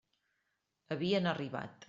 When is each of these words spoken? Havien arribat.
Havien 0.97 1.31
arribat. 1.35 1.79